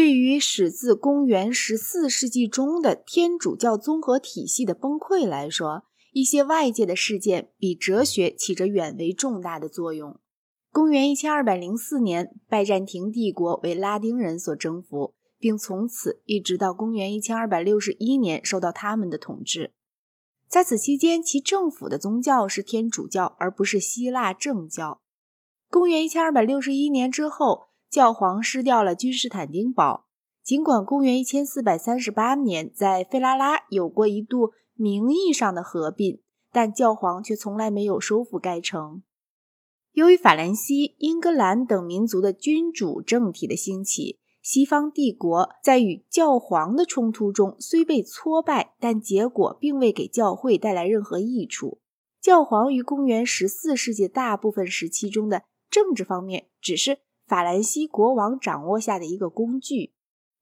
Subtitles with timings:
[0.00, 10.18] 对于始自公元十四世纪中的天主教综合体系的崩溃来说，一些外界的事件比哲学起着远为重大的作用。
[10.72, 19.74] 公元一千二百零四年，拜占庭帝国为拉丁人所征服，并从此一直到公元一千二百六十一年受到他们的统治。
[20.48, 25.02] 在此期间，其政府的宗教是天主教，而不是希腊正教。
[25.68, 27.68] 公元一千二百六十一年之后。
[27.90, 30.06] 教皇失掉了君士坦丁堡。
[30.42, 39.02] 尽管公元一千四百三十八年在费拉拉有过一度名义上的合并，但教皇却从来没有收复该城。
[39.92, 51.80] 由于法兰西、英格兰等民族的君主政体的兴起，西方帝国在与教皇的冲突中虽被挫败，但结果并未给教会带来任何益处。
[52.20, 57.00] 教皇于公元十四世纪大部分时期中的政治方面只是。
[57.30, 59.92] 法兰西国王掌握下的一个工具，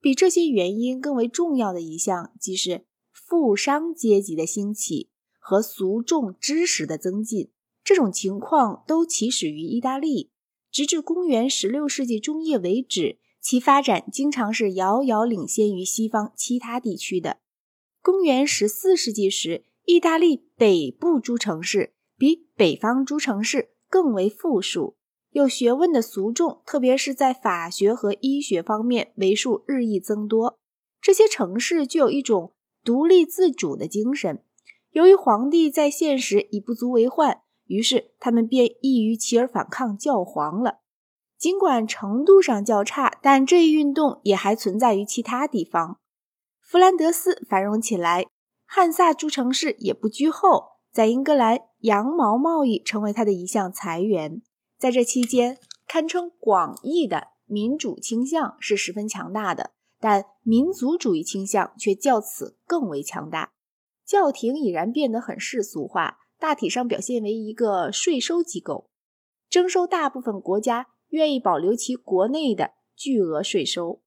[0.00, 7.52] 比这些原因更为重要的一项，即是富商阶级的兴起和俗众知识的增进。
[7.84, 10.32] 这种情况都起始于意大利，
[10.72, 17.38] 直至公元十六世纪中叶为止，其发展经常是遥遥领先于西方其他地区的。
[18.00, 24.96] 公元十四世纪时，意大利北部诸城市比北方诸城市更为富庶。
[25.32, 30.58] 有学问的俗众，特别是在法学和医学方面，为数日益增多。
[31.00, 32.52] 这些城市具有一种
[32.84, 34.44] 独立自主的精神。
[34.90, 40.80] 由于皇帝在现时已不足为患，于是他们便易于起而反抗教皇了。
[41.38, 45.98] 尽管程度上较差，但这一运动也还存在于其他地方。
[46.60, 48.26] 弗兰德斯繁荣起来，
[48.66, 50.72] 汉萨诸城市也不居后。
[50.92, 54.42] 在英格兰，羊毛贸易成为他的一项财源。
[54.82, 63.52] 在这期间，堪称广义的民主倾向是十分强大的，但民族主义倾向却较此更为强大。
[64.04, 68.90] 教廷已然变得很世俗化，大体上表现为一个税收机构，
[69.48, 74.02] 征收大部分国家愿意保留其国内的巨额税收。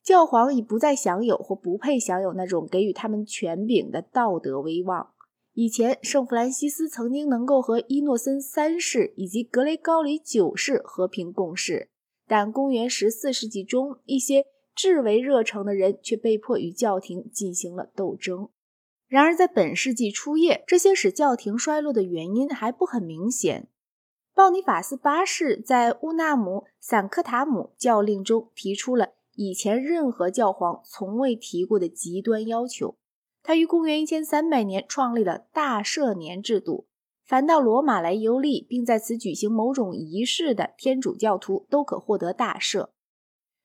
[0.00, 5.12] 教皇已不再享有或不配享有那种给予他们权柄的道德威望。
[5.54, 11.90] 以前，圣弗兰西斯曾经能够和伊诺森三世以及格雷高里九世和平共事，
[12.26, 18.48] 但公元十四世纪中，一些至为热诚的人却被迫与教廷进行了斗争。
[19.06, 23.68] 然而，在本世纪初叶，这些使教廷衰落的原因还不很明显。
[24.34, 32.96] 鲍尼法斯八世在乌纳姆散克塔姆教令中提出了以前任何教皇从未提过的极端要求。
[33.42, 36.86] 他于公元一千三百年创立了大赦年制度，
[37.24, 42.90] 凡到罗马来游历并在此举行某种仪式的天主教徒都可获得大赦。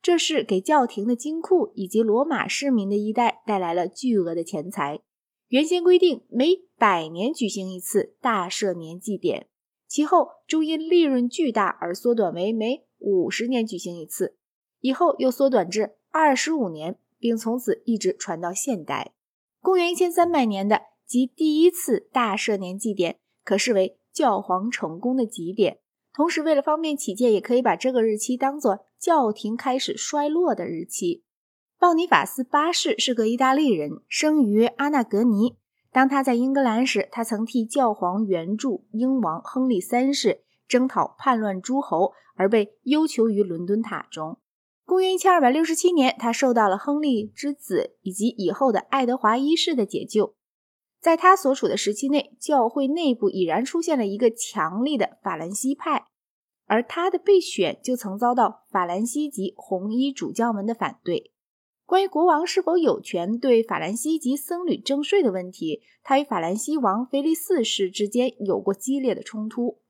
[0.00, 5.00] 这是给教廷的金库以及罗马市民的一代带来了巨额的钱财。
[5.48, 9.48] 原先规定每百年举行一次大赦年祭典，
[9.88, 14.36] 其后终因利润巨大而缩短为每五十年举行一次，
[14.80, 19.14] 以后又缩短至二十五年，并从此一直传到现代。
[19.64, 25.78] 公元一千三百年的即第一次大赦年祭典，可视为教皇成功的极点。
[26.12, 31.24] 同时，为了方便起见，也可以把这个日期当作教廷开始衰落的日期。
[31.78, 35.56] 鲍尼法斯八世是个意大利人，生于阿纳格尼。
[35.90, 44.36] 当他在英格兰时，他曾替教皇援助英王亨利三世征讨叛乱诸侯，而被幽囚于伦敦塔中。
[44.84, 50.34] 公元一千二百六十七年，他受到了亨利之子以及以后的爱德华一世的解救。
[51.00, 56.06] 在他所处的时期内，教会内部已然出现了一个强力的法兰西派，
[56.66, 61.32] 而他的被选就曾遭到法兰西籍红衣主教们的反对。
[61.86, 69.80] 关于国王是否有权对法兰西及僧侣征税的问题，他与法兰西王腓力四世之间有过激烈的冲突。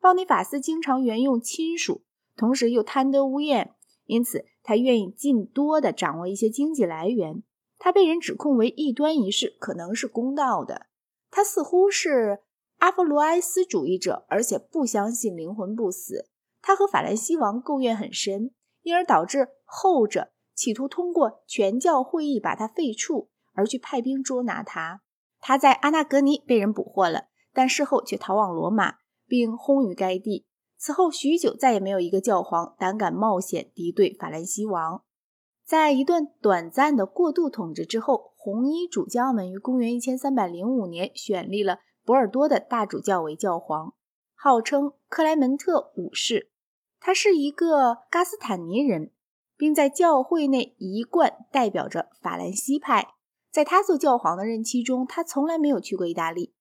[0.00, 2.02] 鲍尼法斯经常援用亲属，
[2.36, 3.75] 同时又贪得无厌。
[4.06, 7.42] 因此，他愿意尽多的掌握一些经济来源。
[7.78, 10.86] 他被人指控为异端一事，可能是公道的。
[11.30, 12.40] 他似乎是
[12.78, 16.28] 阿佛罗埃斯主义者，而且不相信灵魂不死。
[16.62, 18.52] 他和法兰西王垢怨很深，
[18.82, 25.02] 因而导致后者企图通过全教会议把他废黜，而去派兵捉拿他。
[25.38, 28.96] 他在阿纳格尼被人捕获了，但事后却逃往罗马，
[29.26, 30.46] 并轰于该地。
[30.78, 35.02] 此后许久，再也没有一个教皇胆敢冒险敌对法兰西王。
[35.64, 43.94] 在一段短暂的过渡统治之后，红衣主教们于公元一千三百零五年选立了博尔多的大主教为教皇，
[44.34, 46.52] 号称克莱门特五世。
[47.00, 49.12] 他是一个嘎斯坦尼人，
[49.56, 53.14] 并在教会内一贯代表着法兰西派。
[53.50, 56.54] 在他做教皇的任期中，他从来没有去过意大利。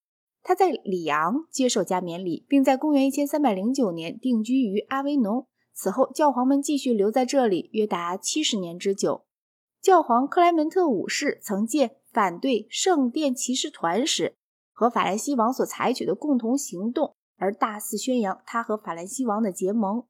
[0.47, 5.47] 他在里昂接受加冕礼，并在公元1309年定居于阿维农。
[5.73, 9.25] 此后，教皇们继续留在这里约达七十年之久。
[9.81, 14.35] 教皇克莱门特五世曾借反对圣殿骑士团时
[14.71, 20.03] 和法兰西王所采取的共同行动，而大肆宣扬他和法兰西王的结盟。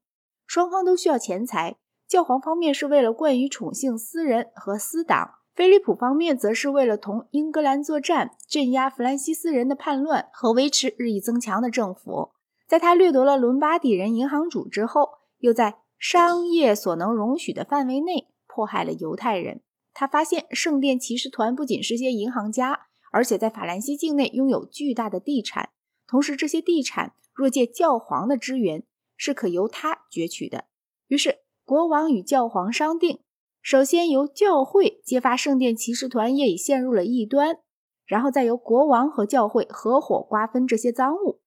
[0.46, 1.76] 双方都需要钱财。
[2.06, 12.32] 教皇方面是为了惯于宠幸私人和私党，菲利普方面则是为了同英格兰作战，镇压弗兰西斯人的叛乱和维持日益增强的政府。
[12.68, 15.08] 在他掠夺了伦巴第人银行主之后，
[15.38, 19.62] 又在商业所能容许的范围内迫害了犹太人。
[19.94, 25.70] 他发现圣殿骑士团不仅是些银行家，而且在法兰西境内拥有巨大的地产。
[26.06, 28.82] 同时，这些地产若借教皇的支援，
[29.16, 30.66] 是可由他攫取的。
[31.06, 31.38] 于是。
[31.68, 33.18] 国王与教皇商定，
[33.66, 37.58] 首先由教会揭发圣殿骑士团业已陷入了异端，
[38.04, 41.40] 然后再由国王和教会合伙瓜分这些赃物。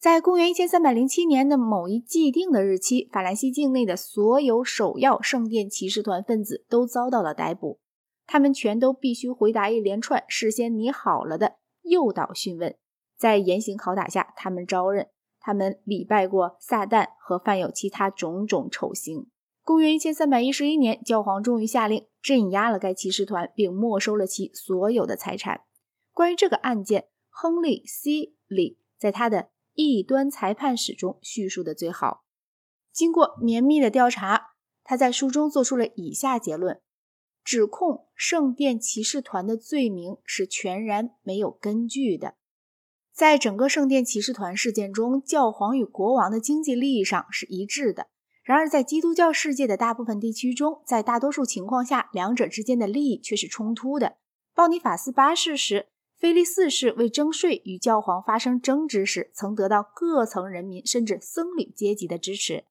[0.00, 7.80] 在公元一千三百零七年的某一既定的日期，法兰西境内的所有首要圣殿骑士团分子都遭到了逮捕，
[8.26, 12.74] 他们全都必须回答一连串事先拟好了的诱导讯问，
[13.18, 19.26] 在严刑拷打下，他们招认他们礼拜过撒旦和犯有其他种种丑行。
[19.68, 25.60] 公元一千三百一十一年，教皇终于下令镇压了该骑士团，并没收了其所有的财产。
[26.14, 32.24] 关于这个案件，亨利 ·C· 里在他的异端裁判史中叙述的最好。
[32.94, 36.80] 经过绵密的调查，他在书中做出了以下结论：
[37.44, 42.36] 指控圣殿骑士团的罪名是全然没有根据的。
[43.12, 48.06] 在整个圣殿骑士团事件中，教皇与国王的经济利益上是一致的。
[48.48, 54.16] 然而，在基督教世界的大部分地区中，在大多数情况下，两者之间的利益却是冲突的。
[54.54, 62.64] 鲍尼法斯八世时，菲利四世为征税与教皇发生争执时，曾得到各层人民甚至僧侣阶级的支持。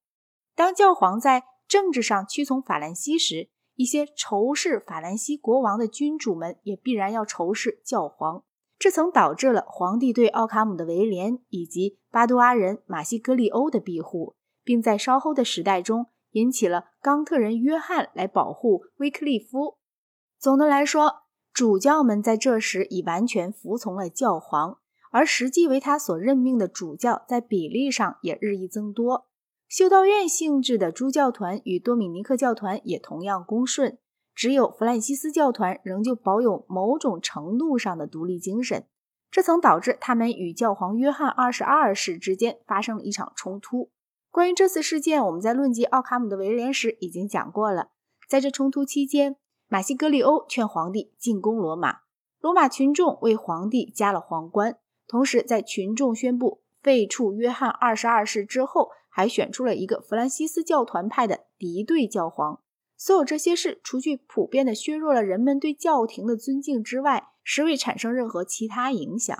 [0.56, 8.42] 当教皇在政治上屈从法兰西时，一些仇视法兰西国王的君主们也必然要仇视教皇。
[8.80, 14.34] 这曾导致了皇帝对奥卡姆的威廉以及巴多阿人马西格利欧的庇护。
[14.68, 19.78] 并在稍后的时代中引起了冈特人约翰来保护威克利夫。
[20.38, 21.22] 总的来说，
[21.54, 24.76] 主教们在这时已完全服从了教皇，
[25.10, 29.26] 而实际为他所任命的主教在比例上也日益增多。
[29.70, 33.96] 修道院性质的诸教团与多米尼克教团也同样恭顺，
[34.34, 38.84] 只有弗兰西斯教团仍旧保有某种程度上的独立精神。
[39.30, 43.90] 这曾导致他们与教皇约翰二十二世之间发生了一场冲突。
[44.38, 47.88] 关于这次事件，我们在论及奥卡姆的为人时已经讲过了。
[48.28, 49.34] 在这冲突期间，
[49.66, 52.02] 马西格利欧劝皇帝进攻罗马，
[52.38, 62.60] 罗马群众为皇帝加了皇冠，同时在群众宣布废黜约翰二十二世之后，还选出了一个弗兰西斯教团派的敌对教皇。
[62.96, 69.36] 所有这些事，除去普遍的削弱了人们对教廷的尊敬之外，实未产生任何其他影响。